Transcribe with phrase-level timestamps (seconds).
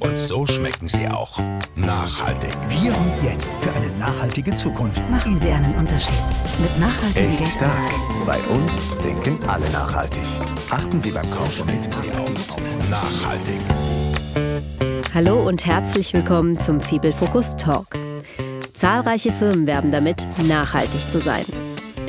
[0.00, 1.38] Und so schmecken sie auch.
[1.74, 2.54] Nachhaltig.
[2.68, 5.02] Wir und jetzt für eine nachhaltige Zukunft.
[5.10, 6.14] Machen Sie einen Unterschied.
[6.60, 7.90] Mit nachhaltigen Echt stark.
[8.26, 10.22] Bei uns denken alle nachhaltig.
[10.70, 11.82] Achten Sie beim Kauf mit.
[11.82, 12.90] Sie auch.
[12.90, 13.60] Nachhaltig.
[15.14, 17.86] Hallo und herzlich willkommen zum Fibel Focus Talk.
[18.72, 21.44] Zahlreiche Firmen werben damit, nachhaltig zu sein.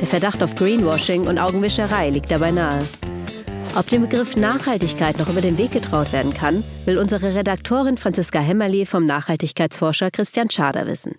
[0.00, 2.80] Der Verdacht auf Greenwashing und Augenwischerei liegt dabei nahe.
[3.76, 8.40] Ob dem Begriff Nachhaltigkeit noch über den Weg getraut werden kann, will unsere Redaktorin Franziska
[8.40, 11.14] Hemmerli vom Nachhaltigkeitsforscher Christian Schader wissen.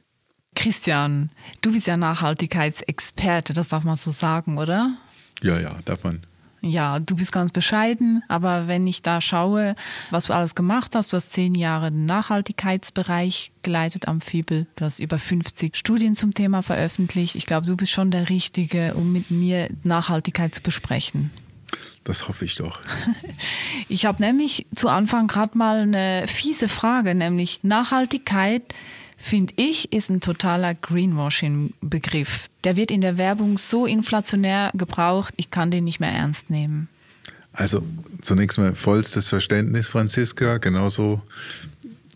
[0.54, 1.30] Christian,
[1.62, 4.98] du bist ja Nachhaltigkeitsexperte, das darf man so sagen, oder?
[5.42, 6.26] Ja, ja, darf man.
[6.60, 9.76] Ja, du bist ganz bescheiden, aber wenn ich da schaue,
[10.12, 14.86] was du alles gemacht hast, du hast zehn Jahre den Nachhaltigkeitsbereich geleitet am Fibel, du
[14.86, 17.36] hast über 50 Studien zum Thema veröffentlicht.
[17.36, 21.32] Ich glaube, du bist schon der Richtige, um mit mir Nachhaltigkeit zu besprechen.
[22.04, 22.80] Das hoffe ich doch.
[23.88, 28.64] Ich habe nämlich zu Anfang gerade mal eine fiese Frage, nämlich Nachhaltigkeit
[29.18, 32.50] finde ich, ist ein totaler Greenwashing-Begriff.
[32.64, 36.90] Der wird in der Werbung so inflationär gebraucht, ich kann den nicht mehr ernst nehmen.
[37.54, 37.84] Also
[38.22, 40.58] zunächst mal vollstes Verständnis, Franziska.
[40.58, 41.22] Genauso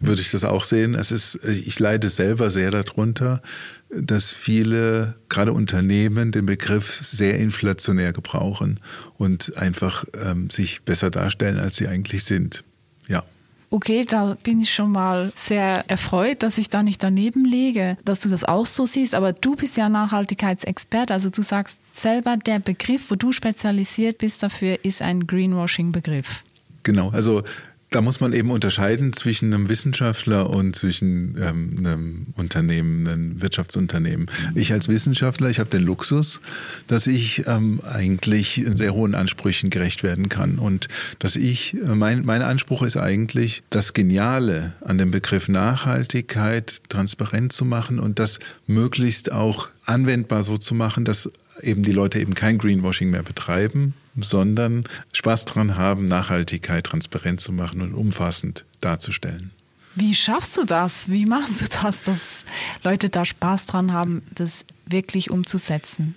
[0.01, 0.95] würde ich das auch sehen.
[0.95, 3.41] Es ist, ich leide selber sehr darunter,
[3.89, 8.79] dass viele, gerade Unternehmen, den Begriff sehr inflationär gebrauchen
[9.17, 12.63] und einfach ähm, sich besser darstellen, als sie eigentlich sind.
[13.07, 13.23] Ja.
[13.69, 18.19] Okay, da bin ich schon mal sehr erfreut, dass ich da nicht daneben lege, dass
[18.19, 19.15] du das auch so siehst.
[19.15, 24.43] Aber du bist ja Nachhaltigkeitsexperte, also du sagst selber, der Begriff, wo du spezialisiert bist
[24.43, 26.43] dafür, ist ein Greenwashing-Begriff.
[26.83, 27.43] Genau, also
[27.91, 34.29] da muss man eben unterscheiden zwischen einem Wissenschaftler und zwischen ähm, einem Unternehmen, einem Wirtschaftsunternehmen.
[34.53, 36.41] Ich als Wissenschaftler, ich habe den Luxus,
[36.87, 40.57] dass ich ähm, eigentlich sehr hohen Ansprüchen gerecht werden kann.
[40.57, 40.87] Und
[41.19, 47.53] dass ich, äh, mein, mein Anspruch ist eigentlich, das Geniale an dem Begriff Nachhaltigkeit transparent
[47.53, 51.31] zu machen und das möglichst auch anwendbar so zu machen, dass
[51.61, 53.93] eben die Leute eben kein Greenwashing mehr betreiben,
[54.23, 59.51] sondern Spaß dran haben, Nachhaltigkeit transparent zu machen und umfassend darzustellen.
[59.95, 61.09] Wie schaffst du das?
[61.09, 62.45] Wie machst du das, dass
[62.83, 66.15] Leute da Spaß dran haben, das wirklich umzusetzen?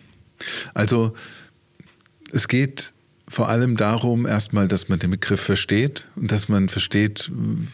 [0.74, 1.14] Also
[2.32, 2.92] es geht
[3.28, 7.30] vor allem darum, erstmal, dass man den Begriff versteht und dass man versteht,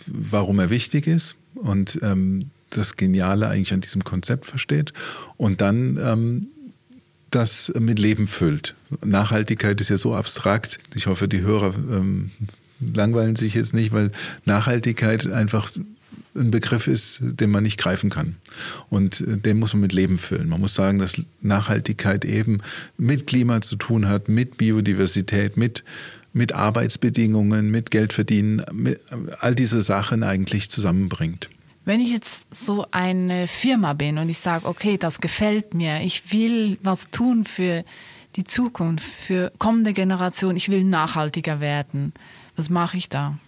[0.07, 4.93] warum er wichtig ist und ähm, das Geniale eigentlich an diesem Konzept versteht
[5.37, 6.49] und dann ähm,
[7.35, 8.75] das mit Leben füllt.
[9.05, 10.79] Nachhaltigkeit ist ja so abstrakt.
[10.95, 12.31] Ich hoffe, die Hörer ähm,
[12.81, 14.11] langweilen sich jetzt nicht, weil
[14.45, 15.69] Nachhaltigkeit einfach
[16.37, 18.37] ein Begriff ist, den man nicht greifen kann.
[18.89, 20.49] Und äh, den muss man mit Leben füllen.
[20.49, 22.59] Man muss sagen, dass Nachhaltigkeit eben
[22.99, 25.85] mit Klima zu tun hat, mit Biodiversität, mit,
[26.33, 29.01] mit Arbeitsbedingungen, mit Geldverdienen, mit
[29.41, 31.49] all diese Sachen eigentlich zusammenbringt.
[31.85, 36.33] Wenn ich jetzt so eine Firma bin und ich sage, okay, das gefällt mir, ich
[36.33, 37.85] will was tun für
[38.37, 42.13] die Zukunft, für kommende Generationen, ich will nachhaltiger werden,
[42.57, 43.39] was mache ich da?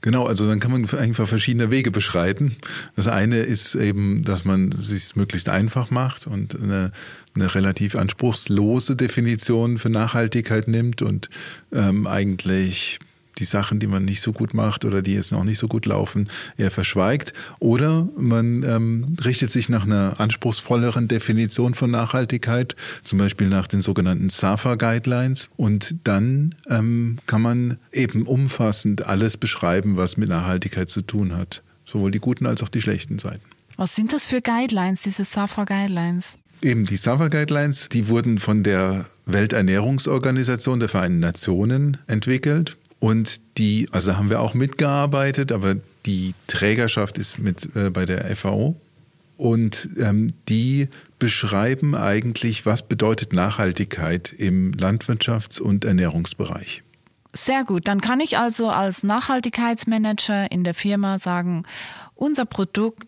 [0.00, 2.56] Genau, also dann kann man einfach verschiedene Wege beschreiten.
[2.94, 6.92] Das eine ist eben, dass man es sich möglichst einfach macht und eine,
[7.34, 11.30] eine relativ anspruchslose Definition für Nachhaltigkeit nimmt und
[11.72, 13.00] ähm, eigentlich
[13.38, 15.86] die Sachen, die man nicht so gut macht oder die jetzt noch nicht so gut
[15.86, 17.32] laufen, eher verschweigt.
[17.58, 23.80] Oder man ähm, richtet sich nach einer anspruchsvolleren Definition von Nachhaltigkeit, zum Beispiel nach den
[23.80, 25.48] sogenannten SAFA Guidelines.
[25.56, 31.62] Und dann ähm, kann man eben umfassend alles beschreiben, was mit Nachhaltigkeit zu tun hat.
[31.84, 33.42] Sowohl die guten als auch die schlechten Seiten.
[33.76, 36.36] Was sind das für Guidelines, diese SAFA Guidelines?
[36.60, 42.76] Eben die SAFA Guidelines, die wurden von der Welternährungsorganisation der Vereinten Nationen entwickelt.
[43.00, 45.76] Und die, also haben wir auch mitgearbeitet, aber
[46.06, 48.76] die Trägerschaft ist mit äh, bei der FAO.
[49.36, 50.88] Und ähm, die
[51.20, 56.82] beschreiben eigentlich, was bedeutet Nachhaltigkeit im Landwirtschafts- und Ernährungsbereich.
[57.32, 57.86] Sehr gut.
[57.86, 61.64] Dann kann ich also als Nachhaltigkeitsmanager in der Firma sagen,
[62.16, 63.06] unser Produkt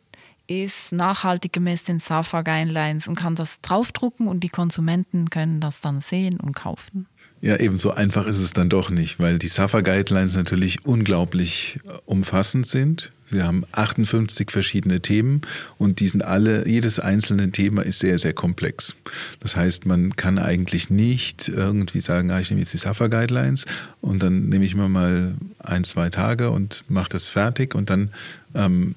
[0.51, 5.81] ist nachhaltig gemäß den SAFA Guidelines und kann das draufdrucken und die Konsumenten können das
[5.81, 7.07] dann sehen und kaufen.
[7.41, 11.79] Ja, eben so einfach ist es dann doch nicht, weil die SAFA Guidelines natürlich unglaublich
[11.87, 13.13] äh, umfassend sind.
[13.27, 15.43] Sie haben 58 verschiedene Themen
[15.79, 18.97] und die sind alle, jedes einzelne Thema ist sehr, sehr komplex.
[19.39, 23.67] Das heißt, man kann eigentlich nicht irgendwie sagen, ah, ich nehme jetzt die SAFA Guidelines
[24.01, 28.11] und dann nehme ich mir mal ein, zwei Tage und mache das fertig und dann
[28.55, 28.97] ähm,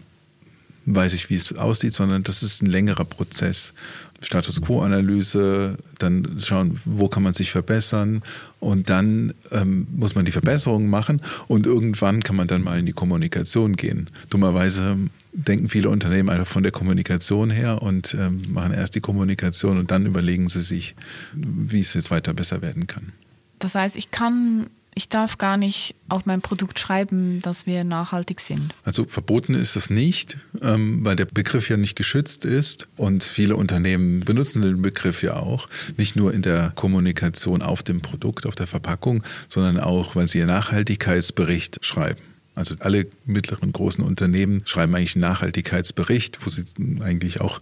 [0.86, 3.74] weiß ich, wie es aussieht, sondern das ist ein längerer Prozess.
[4.22, 8.24] Status Quo-Analyse, dann schauen, wo kann man sich verbessern
[8.60, 12.86] und dann ähm, muss man die Verbesserungen machen und irgendwann kann man dann mal in
[12.86, 14.10] die Kommunikation gehen.
[14.30, 14.98] Dummerweise
[15.34, 19.92] denken viele Unternehmen einfach von der Kommunikation her und ähm, machen erst die Kommunikation und
[19.92, 20.96] dann überlegen sie sich,
[21.34, 23.12] wie es jetzt weiter besser werden kann.
[23.60, 28.40] Das heißt, ich kann ich darf gar nicht auf mein Produkt schreiben, dass wir nachhaltig
[28.40, 28.74] sind.
[28.84, 33.56] Also verboten ist das nicht, ähm, weil der Begriff ja nicht geschützt ist und viele
[33.56, 35.68] Unternehmen benutzen den Begriff ja auch,
[35.98, 40.40] nicht nur in der Kommunikation auf dem Produkt, auf der Verpackung, sondern auch, weil sie
[40.40, 42.22] ihr Nachhaltigkeitsbericht schreiben.
[42.56, 46.66] Also alle mittleren großen Unternehmen schreiben eigentlich einen Nachhaltigkeitsbericht, wo sie
[47.02, 47.62] eigentlich auch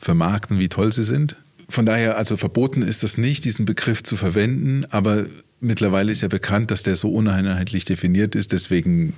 [0.00, 1.34] vermarkten, wie toll sie sind.
[1.68, 5.26] Von daher, also verboten ist das nicht, diesen Begriff zu verwenden, aber
[5.60, 8.52] Mittlerweile ist ja bekannt, dass der so uneinheitlich definiert ist.
[8.52, 9.14] Deswegen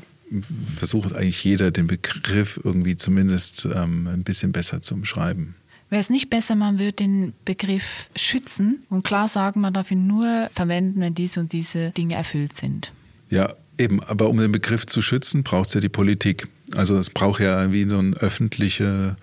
[0.76, 5.54] versucht eigentlich jeder, den Begriff irgendwie zumindest ähm, ein bisschen besser zu umschreiben.
[5.90, 10.06] Wäre es nicht besser, man würde den Begriff schützen und klar sagen, man darf ihn
[10.06, 12.92] nur verwenden, wenn diese und diese Dinge erfüllt sind?
[13.28, 14.00] Ja, eben.
[14.04, 16.46] Aber um den Begriff zu schützen, braucht es ja die Politik.
[16.76, 19.16] Also es braucht ja wie so eine öffentliche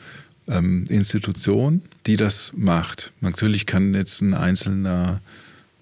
[0.50, 3.14] ähm, Institution, die das macht.
[3.22, 5.22] Natürlich kann jetzt ein einzelner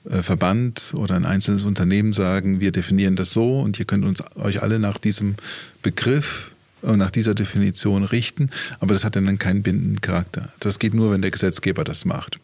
[0.09, 4.61] Verband oder ein einzelnes Unternehmen sagen, wir definieren das so und ihr könnt uns euch
[4.61, 5.35] alle nach diesem
[5.81, 8.49] Begriff und nach dieser Definition richten,
[8.79, 10.49] aber das hat dann keinen bindenden Charakter.
[10.59, 12.39] Das geht nur, wenn der Gesetzgeber das macht.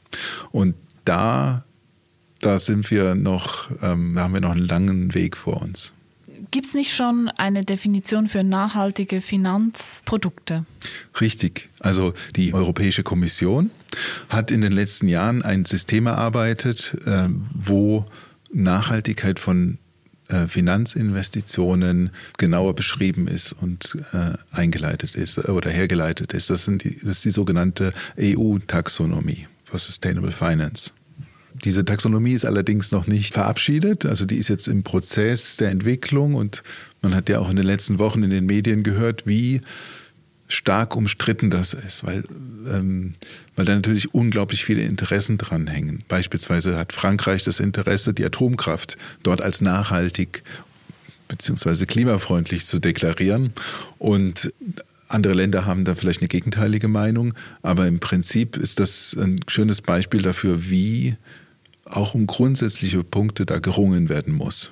[0.52, 0.76] Und
[1.06, 1.64] da,
[2.40, 5.94] da sind wir noch, ähm, da haben wir noch einen langen Weg vor uns.
[6.50, 10.66] Gibt es nicht schon eine Definition für nachhaltige Finanzprodukte?
[11.20, 11.70] Richtig.
[11.80, 13.70] Also die Europäische Kommission
[14.30, 18.06] hat in den letzten Jahren ein System erarbeitet, äh, wo
[18.52, 19.78] Nachhaltigkeit von
[20.28, 26.50] äh, Finanzinvestitionen genauer beschrieben ist und äh, eingeleitet ist oder hergeleitet ist.
[26.50, 30.92] Das, sind die, das ist die sogenannte EU-Taxonomie for Sustainable Finance.
[31.64, 34.06] Diese Taxonomie ist allerdings noch nicht verabschiedet.
[34.06, 36.64] Also die ist jetzt im Prozess der Entwicklung und
[37.02, 39.62] man hat ja auch in den letzten Wochen in den Medien gehört, wie
[40.48, 42.24] stark umstritten das ist, weil,
[42.70, 43.14] ähm,
[43.56, 46.04] weil da natürlich unglaublich viele Interessen dranhängen.
[46.08, 50.44] Beispielsweise hat Frankreich das Interesse, die Atomkraft dort als nachhaltig
[51.28, 53.54] beziehungsweise klimafreundlich zu deklarieren.
[53.98, 54.54] Und
[55.08, 59.82] andere Länder haben da vielleicht eine gegenteilige Meinung, aber im Prinzip ist das ein schönes
[59.82, 61.16] Beispiel dafür, wie
[61.96, 64.72] auch um grundsätzliche Punkte da gerungen werden muss.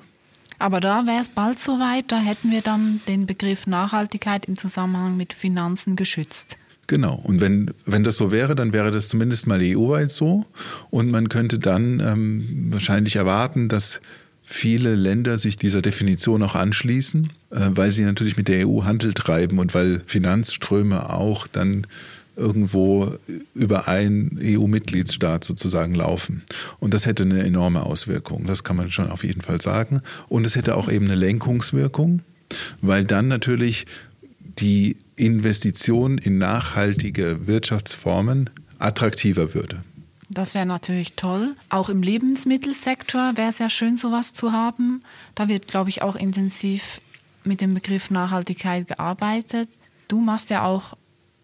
[0.60, 5.16] Aber da wäre es bald soweit, da hätten wir dann den Begriff Nachhaltigkeit im Zusammenhang
[5.16, 6.58] mit Finanzen geschützt.
[6.88, 7.22] Genau.
[7.24, 10.46] Und wenn, wenn das so wäre, dann wäre das zumindest mal EU-weit so.
[10.90, 14.02] Und man könnte dann ähm, wahrscheinlich erwarten, dass
[14.42, 19.14] viele Länder sich dieser Definition auch anschließen, äh, weil sie natürlich mit der EU Handel
[19.14, 21.86] treiben und weil Finanzströme auch dann
[22.40, 23.14] irgendwo
[23.54, 26.44] über einen EU-Mitgliedsstaat sozusagen laufen.
[26.80, 30.02] Und das hätte eine enorme Auswirkung, das kann man schon auf jeden Fall sagen.
[30.28, 32.22] Und es hätte auch eben eine Lenkungswirkung,
[32.82, 33.86] weil dann natürlich
[34.40, 38.50] die Investition in nachhaltige Wirtschaftsformen
[38.80, 39.84] attraktiver würde.
[40.30, 41.56] Das wäre natürlich toll.
[41.70, 45.02] Auch im Lebensmittelsektor wäre es ja schön, sowas zu haben.
[45.34, 47.02] Da wird, glaube ich, auch intensiv
[47.44, 49.70] mit dem Begriff Nachhaltigkeit gearbeitet.
[50.08, 50.96] Du machst ja auch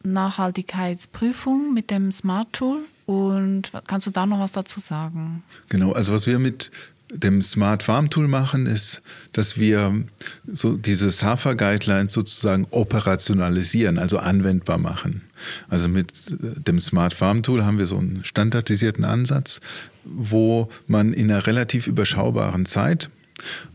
[0.05, 2.79] Nachhaltigkeitsprüfung mit dem Smart Tool.
[3.05, 5.43] Und kannst du da noch was dazu sagen?
[5.69, 6.71] Genau, also was wir mit
[7.11, 9.01] dem Smart Farm Tool machen, ist,
[9.33, 10.05] dass wir
[10.51, 15.21] so diese SAFA Guidelines sozusagen operationalisieren, also anwendbar machen.
[15.69, 19.59] Also mit dem Smart Farm Tool haben wir so einen standardisierten Ansatz,
[20.03, 23.09] wo man in einer relativ überschaubaren Zeit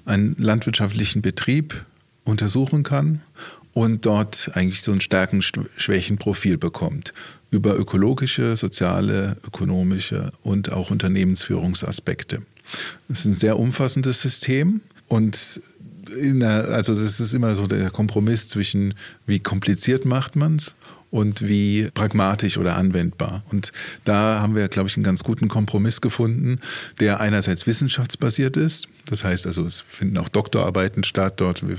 [0.04, 1.84] einen landwirtschaftlichen Betrieb
[2.24, 3.22] untersuchen kann
[3.72, 7.12] und dort eigentlich so ein Stärken-Schwächen-Profil bekommt
[7.50, 12.42] über ökologische, soziale, ökonomische und auch Unternehmensführungsaspekte.
[13.08, 15.60] Das ist ein sehr umfassendes System und
[16.12, 18.94] der, also das ist immer so der Kompromiss zwischen
[19.26, 20.74] wie kompliziert macht man es
[21.10, 23.42] und wie pragmatisch oder anwendbar.
[23.50, 23.72] Und
[24.04, 26.60] da haben wir, glaube ich, einen ganz guten Kompromiss gefunden,
[27.00, 28.88] der einerseits wissenschaftsbasiert ist.
[29.06, 31.76] Das heißt also, es finden auch Doktorarbeiten statt dort, wir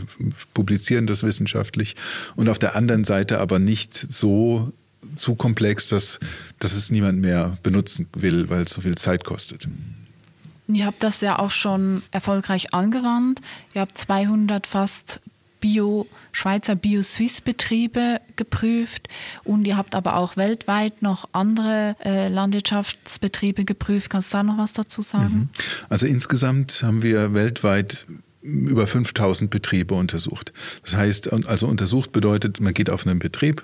[0.53, 1.95] publizieren das wissenschaftlich
[2.35, 4.73] und auf der anderen Seite aber nicht so
[5.15, 6.19] zu komplex, dass,
[6.59, 9.67] dass es niemand mehr benutzen will, weil es so viel Zeit kostet.
[10.67, 13.41] Ihr habt das ja auch schon erfolgreich angewandt.
[13.73, 15.21] Ihr habt 200 fast
[15.61, 19.07] Bio, Schweizer Bio-Swiss-Betriebe geprüft
[19.45, 24.09] und ihr habt aber auch weltweit noch andere äh, Landwirtschaftsbetriebe geprüft.
[24.09, 25.33] Kannst du da noch was dazu sagen?
[25.33, 25.49] Mhm.
[25.87, 28.05] Also insgesamt haben wir weltweit
[28.41, 30.51] über 5000 Betriebe untersucht.
[30.83, 33.63] Das heißt, also untersucht bedeutet, man geht auf einen Betrieb,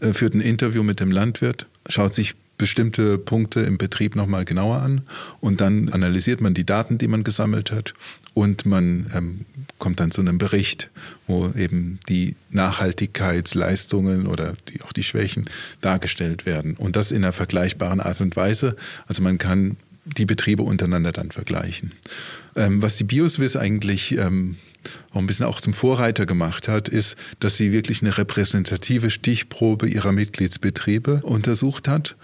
[0.00, 4.80] äh, führt ein Interview mit dem Landwirt, schaut sich bestimmte Punkte im Betrieb nochmal genauer
[4.80, 5.02] an
[5.40, 7.94] und dann analysiert man die Daten, die man gesammelt hat
[8.34, 9.46] und man ähm,
[9.78, 10.90] kommt dann zu einem Bericht,
[11.26, 15.48] wo eben die Nachhaltigkeitsleistungen oder die, auch die Schwächen
[15.80, 18.76] dargestellt werden und das in einer vergleichbaren Art und Weise.
[19.06, 21.92] Also man kann die Betriebe untereinander dann vergleichen.
[22.56, 24.56] Ähm, was die Bioswiss eigentlich ähm,
[25.12, 29.88] auch ein bisschen auch zum Vorreiter gemacht hat, ist, dass sie wirklich eine repräsentative Stichprobe
[29.88, 32.16] ihrer Mitgliedsbetriebe untersucht hat.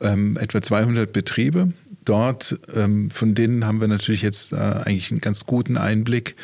[0.00, 1.72] Ähm, etwa 200 Betriebe.
[2.04, 6.36] Dort, ähm, von denen haben wir natürlich jetzt äh, eigentlich einen ganz guten Einblick,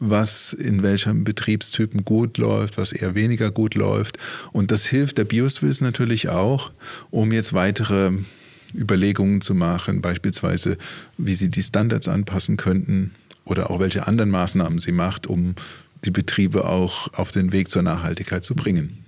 [0.00, 4.18] was in welchem Betriebstypen gut läuft, was eher weniger gut läuft.
[4.52, 6.72] Und das hilft der Bioswiss natürlich auch,
[7.10, 8.12] um jetzt weitere
[8.74, 10.76] Überlegungen zu machen, beispielsweise,
[11.16, 13.12] wie sie die Standards anpassen könnten
[13.44, 15.54] oder auch welche anderen Maßnahmen sie macht, um
[16.04, 19.03] die Betriebe auch auf den Weg zur Nachhaltigkeit zu bringen.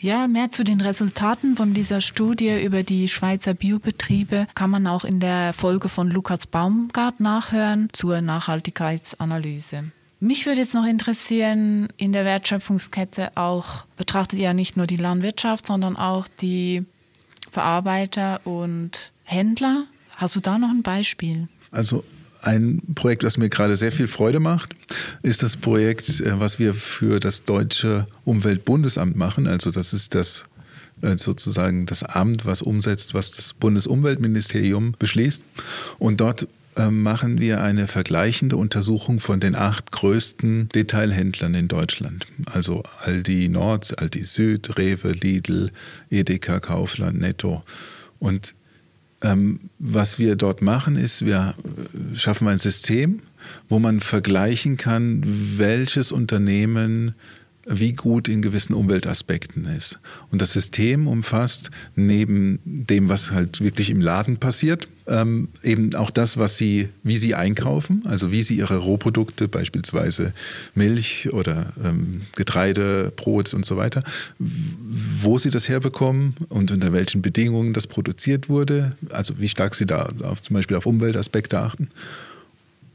[0.00, 5.04] Ja, mehr zu den Resultaten von dieser Studie über die Schweizer Biobetriebe kann man auch
[5.04, 9.90] in der Folge von Lukas Baumgart nachhören zur Nachhaltigkeitsanalyse.
[10.20, 15.66] Mich würde jetzt noch interessieren, in der Wertschöpfungskette auch betrachtet ihr nicht nur die Landwirtschaft,
[15.66, 16.84] sondern auch die
[17.50, 19.84] Verarbeiter und Händler.
[20.14, 21.48] Hast du da noch ein Beispiel?
[21.72, 22.04] Also
[22.42, 24.74] ein Projekt, das mir gerade sehr viel Freude macht,
[25.22, 29.46] ist das Projekt, äh, was wir für das Deutsche Umweltbundesamt machen.
[29.46, 30.46] Also das ist das
[31.02, 35.42] äh, sozusagen das Amt, was umsetzt, was das Bundesumweltministerium beschließt.
[35.98, 42.26] Und dort äh, machen wir eine vergleichende Untersuchung von den acht größten Detailhändlern in Deutschland.
[42.46, 45.70] Also Aldi Nord, Aldi Süd, Rewe, Lidl,
[46.10, 47.64] Edeka, Kaufland, Netto.
[48.20, 48.54] Und
[49.22, 51.54] ähm, was wir dort machen, ist, wir
[52.12, 53.20] äh, schaffen ein System,
[53.68, 57.14] wo man vergleichen kann, welches Unternehmen
[57.68, 59.98] wie gut in gewissen Umweltaspekten ist.
[60.30, 66.10] Und das System umfasst neben dem, was halt wirklich im Laden passiert, ähm, eben auch
[66.10, 70.32] das, was sie, wie sie einkaufen, also wie sie ihre Rohprodukte, beispielsweise
[70.74, 74.02] Milch oder ähm, Getreide, Brot und so weiter,
[74.38, 79.86] wo sie das herbekommen und unter welchen Bedingungen das produziert wurde, also wie stark sie
[79.86, 81.88] da auf, zum Beispiel auf Umweltaspekte achten.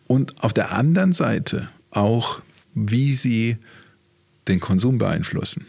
[0.07, 2.41] Und auf der anderen Seite auch,
[2.75, 3.57] wie sie
[4.47, 5.65] den Konsum beeinflussen.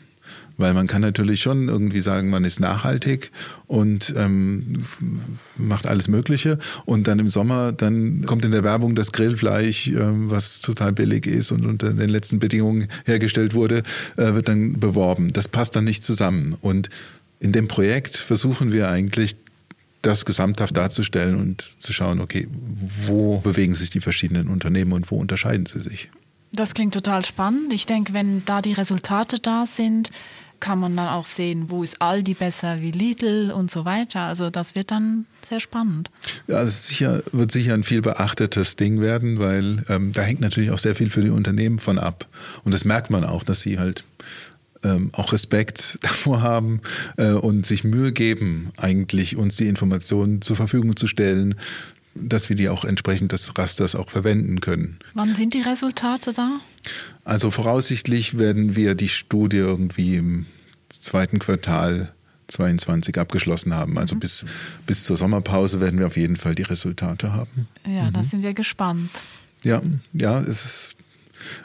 [0.57, 3.33] Weil man kann natürlich schon irgendwie sagen, man ist nachhaltig
[3.67, 4.85] und ähm,
[5.57, 6.59] macht alles Mögliche.
[6.85, 11.27] Und dann im Sommer, dann kommt in der Werbung das Grillfleisch, äh, was total billig
[11.27, 13.83] ist und unter den letzten Bedingungen hergestellt wurde,
[14.17, 15.33] äh, wird dann beworben.
[15.33, 16.57] Das passt dann nicht zusammen.
[16.61, 16.89] Und
[17.41, 19.37] in dem Projekt versuchen wir eigentlich,
[20.03, 22.47] das gesamthaft darzustellen und zu schauen, okay,
[23.07, 26.11] wo bewegen sich die verschiedenen Unternehmen und wo unterscheiden sie sich.
[26.55, 27.73] Das klingt total spannend.
[27.73, 30.11] Ich denke, wenn da die Resultate da sind,
[30.61, 34.21] kann man dann auch sehen, wo ist Aldi besser wie Lidl und so weiter.
[34.21, 36.11] Also das wird dann sehr spannend.
[36.47, 40.71] Ja, es sicher, wird sicher ein viel beachtetes Ding werden, weil ähm, da hängt natürlich
[40.71, 42.27] auch sehr viel für die Unternehmen von ab.
[42.63, 44.05] Und das merkt man auch, dass sie halt
[44.85, 46.81] ähm, auch Respekt davor haben
[47.17, 51.57] äh, und sich Mühe geben, eigentlich uns die Informationen zur Verfügung zu stellen,
[52.15, 54.99] dass wir die auch entsprechend des Rasters auch verwenden können.
[55.15, 56.61] Wann sind die Resultate da?
[57.25, 60.47] Also voraussichtlich werden wir die Studie irgendwie im
[60.89, 62.13] zweiten Quartal
[62.49, 63.99] 22 abgeschlossen haben.
[63.99, 64.21] Also mhm.
[64.21, 64.45] bis,
[64.87, 67.69] bis zur Sommerpause werden wir auf jeden Fall die Resultate haben.
[67.87, 68.13] Ja, mhm.
[68.13, 69.11] da sind wir gespannt.
[69.63, 70.97] Ja, ja, es ist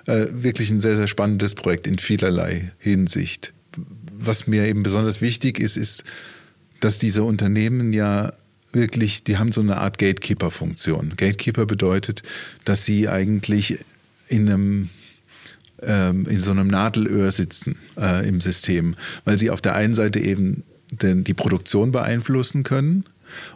[0.06, 3.54] äh, wirklich ein sehr, sehr spannendes Projekt in vielerlei Hinsicht.
[4.18, 6.04] Was mir eben besonders wichtig ist, ist,
[6.80, 8.32] dass diese Unternehmen ja
[8.72, 11.14] wirklich, die haben so eine Art Gatekeeper-Funktion.
[11.18, 12.24] Gatekeeper bedeutet,
[12.66, 13.80] dass sie eigentlich
[14.28, 14.90] in einem
[15.82, 18.96] ähm, in so einem Nadelöhr sitzen äh, im System,
[19.26, 23.06] weil sie auf der einen Seite eben den, die Produktion beeinflussen können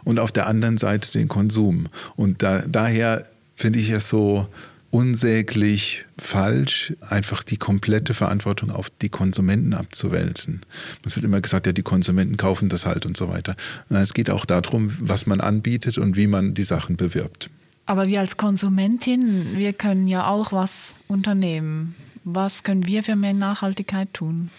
[0.04, 1.88] und auf der anderen Seite den Konsum.
[2.16, 4.48] Und da, daher finde ich es so
[4.94, 10.60] unsäglich falsch, einfach die komplette Verantwortung auf die Konsumenten abzuwälzen.
[11.04, 13.56] Es wird immer gesagt, ja, die Konsumenten kaufen das halt und so weiter.
[13.90, 17.50] Es geht auch darum, was man anbietet und wie man die Sachen bewirbt.
[17.86, 21.96] Aber wir als Konsumentin, wir können ja auch was unternehmen.
[22.24, 24.50] Was können wir für mehr Nachhaltigkeit tun?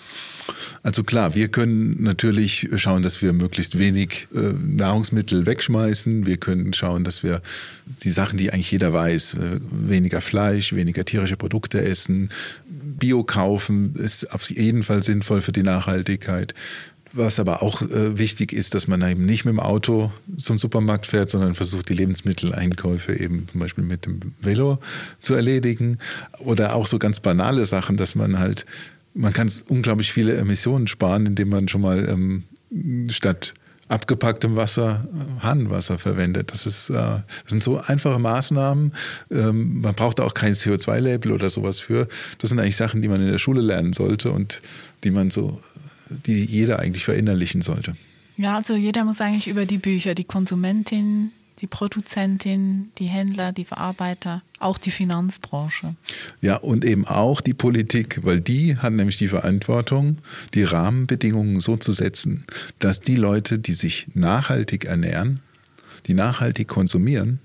[0.84, 6.28] Also klar, wir können natürlich schauen, dass wir möglichst wenig äh, Nahrungsmittel wegschmeißen.
[6.28, 7.42] Wir können schauen, dass wir
[7.86, 12.30] die Sachen, die eigentlich jeder weiß, äh, weniger Fleisch, weniger tierische Produkte essen.
[12.70, 16.54] Bio kaufen ist auf jeden Fall sinnvoll für die Nachhaltigkeit.
[17.16, 21.08] Was aber auch äh, wichtig ist, dass man eben nicht mit dem Auto zum Supermarkt
[21.08, 24.80] fährt, sondern versucht, die Lebensmitteleinkäufe eben zum Beispiel mit dem Velo
[25.22, 25.98] zu erledigen.
[26.40, 28.66] Oder auch so ganz banale Sachen, dass man halt,
[29.14, 32.44] man kann unglaublich viele Emissionen sparen, indem man schon mal ähm,
[33.10, 33.54] statt
[33.88, 35.08] abgepacktem Wasser
[35.42, 36.52] Hahnenwasser verwendet.
[36.52, 38.94] Das, ist, äh, das sind so einfache Maßnahmen.
[39.32, 42.08] Ähm, man braucht auch kein CO2-Label oder sowas für.
[42.40, 44.62] Das sind eigentlich Sachen, die man in der Schule lernen sollte und
[45.04, 45.62] die man so
[46.10, 47.96] die jeder eigentlich verinnerlichen sollte.
[48.38, 51.32] Ja, also jeder muss eigentlich über die Bücher, die Konsumentin,
[51.62, 55.96] die Produzentin, die Händler, die Verarbeiter, auch die Finanzbranche.
[56.42, 60.18] Ja, und eben auch die Politik, weil die hat nämlich die Verantwortung,
[60.54, 62.46] die Rahmenbedingungen so zu setzen,
[62.80, 65.40] dass die Leute, die sich nachhaltig ernähren,
[66.08, 67.40] die nachhaltig konsumieren,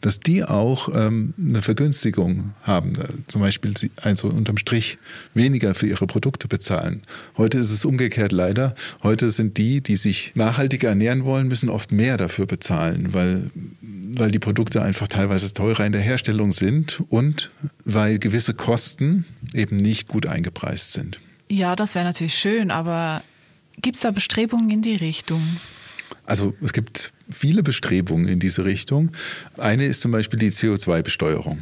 [0.00, 2.94] dass die auch ähm, eine Vergünstigung haben.
[3.26, 4.98] Zum Beispiel also unterm Strich
[5.34, 7.02] weniger für ihre Produkte bezahlen.
[7.36, 8.74] Heute ist es umgekehrt leider.
[9.02, 14.30] Heute sind die, die sich nachhaltiger ernähren wollen, müssen oft mehr dafür bezahlen, weil, weil
[14.30, 17.50] die Produkte einfach teilweise teurer in der Herstellung sind und
[17.84, 21.18] weil gewisse Kosten eben nicht gut eingepreist sind.
[21.48, 23.22] Ja, das wäre natürlich schön, aber
[23.80, 25.42] gibt es da Bestrebungen in die Richtung?
[26.24, 29.12] Also es gibt viele Bestrebungen in diese Richtung.
[29.58, 31.58] Eine ist zum Beispiel die CO2-Besteuerung.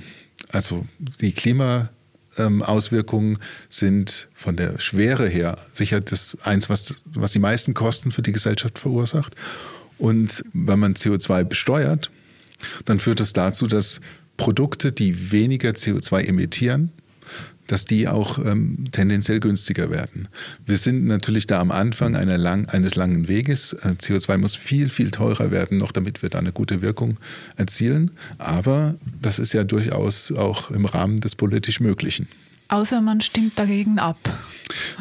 [0.51, 7.75] Also die Klimaauswirkungen sind von der Schwere her sicher das eins, was, was die meisten
[7.75, 9.35] Kosten für die Gesellschaft verursacht.
[9.99, 12.11] Und wenn man CO2 besteuert,
[12.85, 14.01] dann führt das dazu, dass
[14.37, 16.91] Produkte, die weniger CO2 emittieren,
[17.67, 20.29] dass die auch ähm, tendenziell günstiger werden.
[20.67, 23.73] Wir sind natürlich da am Anfang lang, eines langen Weges.
[23.73, 27.19] Äh, CO2 muss viel, viel teurer werden, noch damit wir da eine gute Wirkung
[27.57, 28.11] erzielen.
[28.39, 32.29] Aber das ist ja durchaus auch im Rahmen des politisch Möglichen.
[32.69, 34.19] Außer man stimmt dagegen ab.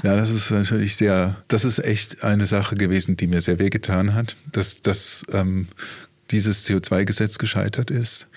[0.04, 4.14] Ja, das ist natürlich sehr, das ist echt eine Sache gewesen, die mir sehr wehgetan
[4.14, 5.68] hat, dass, dass ähm,
[6.32, 8.28] dieses CO2-Gesetz gescheitert ist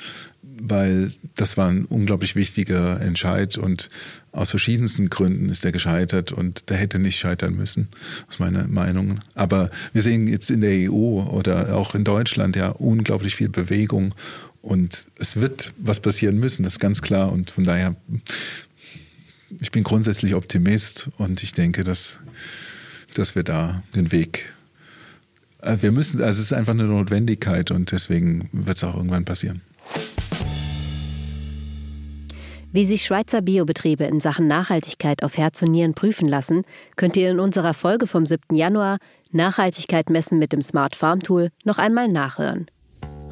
[0.61, 3.89] weil das war ein unglaublich wichtiger Entscheid und
[4.33, 7.89] aus verschiedensten Gründen ist er gescheitert und der hätte nicht scheitern müssen,
[8.29, 9.21] aus meiner Meinung.
[9.35, 14.15] Aber wir sehen jetzt in der EU oder auch in Deutschland ja unglaublich viel Bewegung
[14.63, 17.97] und es wird was passieren müssen, das ist ganz klar und von daher,
[19.61, 22.19] ich bin grundsätzlich Optimist und ich denke, dass,
[23.15, 24.53] dass wir da den Weg
[25.63, 29.25] äh, wir müssen, also es ist einfach eine Notwendigkeit und deswegen wird es auch irgendwann
[29.25, 29.63] passieren.
[32.77, 36.65] Wie sich Schweizer Biobetriebe in Sachen Nachhaltigkeit auf Herz und Nieren prüfen lassen,
[36.97, 38.55] könnt ihr in unserer Folge vom 7.
[38.55, 38.99] Januar
[39.33, 42.67] Nachhaltigkeit messen mit dem Smart Farm Tool noch einmal nachhören.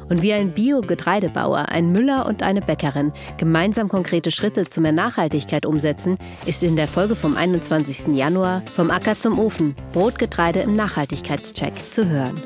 [0.09, 5.67] Und wie ein Bio-Getreidebauer, ein Müller und eine Bäckerin gemeinsam konkrete Schritte zu mehr Nachhaltigkeit
[5.67, 8.15] umsetzen, ist in der Folge vom 21.
[8.15, 12.41] Januar vom Acker zum Ofen Brotgetreide im Nachhaltigkeitscheck zu hören.